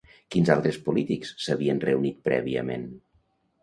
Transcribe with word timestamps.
Quins 0.35 0.49
altres 0.53 0.79
polítics 0.87 1.35
s'havien 1.45 1.85
reunit 1.87 2.21
prèviament? 2.31 2.93